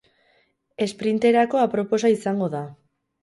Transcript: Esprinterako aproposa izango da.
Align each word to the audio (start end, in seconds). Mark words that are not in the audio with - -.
Esprinterako 0.85 1.61
aproposa 1.65 2.11
izango 2.15 2.49
da. 2.57 2.63